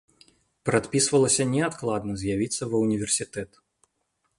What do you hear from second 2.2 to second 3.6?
з'явіцца ва ўніверсітэт.